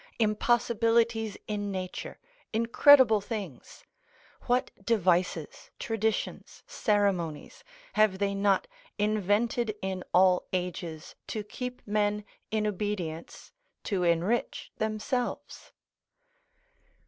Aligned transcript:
Impossibilities 0.17 1.37
in 1.47 1.71
nature, 1.71 2.17
incredible 2.53 3.21
things; 3.21 3.83
what 4.47 4.71
devices, 4.83 5.69
traditions, 5.77 6.63
ceremonies, 6.65 7.63
have 7.93 8.17
they 8.17 8.33
not 8.33 8.65
invented 8.97 9.75
in 9.79 10.03
all 10.11 10.47
ages 10.53 11.13
to 11.27 11.43
keep 11.43 11.85
men 11.85 12.25
in 12.49 12.65
obedience, 12.65 13.51
to 13.83 14.01
enrich 14.01 14.71
themselves? 14.79 15.71